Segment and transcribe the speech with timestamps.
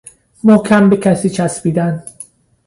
[0.43, 2.03] محکم به کسی چسبیدن